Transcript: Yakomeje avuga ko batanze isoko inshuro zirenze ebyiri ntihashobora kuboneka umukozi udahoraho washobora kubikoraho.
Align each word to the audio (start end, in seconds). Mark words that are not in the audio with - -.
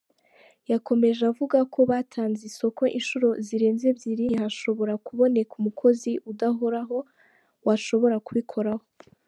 Yakomeje 0.71 1.21
avuga 1.31 1.57
ko 1.73 1.79
batanze 1.91 2.41
isoko 2.49 2.81
inshuro 2.97 3.27
zirenze 3.45 3.83
ebyiri 3.91 4.23
ntihashobora 4.27 4.93
kuboneka 5.05 5.53
umukozi 5.61 6.11
udahoraho 6.31 6.97
washobora 7.67 8.17
kubikoraho. 8.27 8.85